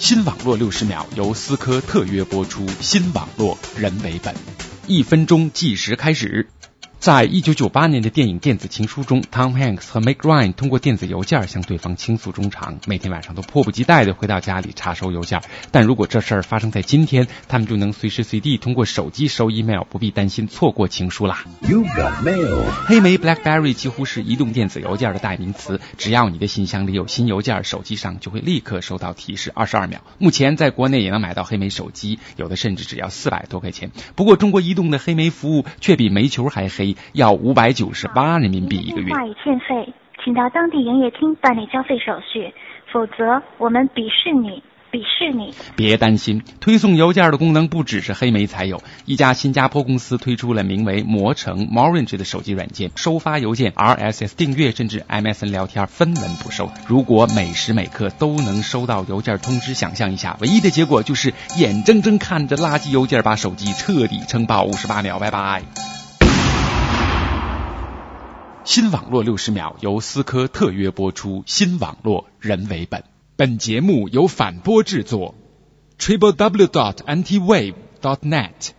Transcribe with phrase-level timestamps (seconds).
[0.00, 4.34] 新网络六十秒由思科特约播出，新网络人为本，
[4.86, 6.48] 一分钟计时开始。
[7.00, 15.40] 在一九九八年的电影《电子情书》中，Tom Hanks 和 Meg Ryan 通过电子邮件向对方倾诉衷肠，每天晚上都迫不及待地回到家里查收邮件。
[15.70, 21.42] 但如果这事儿发生在今天，他们就能随时随地通过手机收 email，不必担心错过情书啦。
[21.66, 22.64] You got mail.
[22.84, 30.02] 黑莓 BlackBerry 几乎是移动电子邮件的代名词，只要你的信箱里有新邮件，手机上就会立刻收到提示，二十二秒。
[30.18, 33.90] 目前在国内也能买到黑莓手机，有的甚至只要四百多块钱。
[34.14, 39.16] 不过中国移动的黑莓服务却比煤球还黑，要五百九十八人民币一个月电。
[39.18, 39.92] 话已欠费，
[40.24, 42.52] 请到当地营业厅办理交费手续，
[42.92, 45.54] 否则我们鄙视你，鄙视你。
[45.76, 48.82] 别担心，推送邮件的功能不只是黑莓才有。
[49.06, 56.70] 一家新加坡公司推出了名为魔城 （Morange） 的手机软件，收发邮件、RSS 订阅，甚至 MSN 聊天分文不收。
[56.86, 64.64] 如果每时每刻都能收到邮件通知，想象一下，唯一的结果就是眼睁睁看着垃圾邮件把手机彻底撑爆。
[64.64, 65.89] 五十八秒，拜拜。
[68.72, 73.02] 新网络六十秒由思科特约播出，新网络人为本。
[73.34, 75.34] 本节目由反播制作
[75.98, 78.70] ，triple w dot antiwave dot net。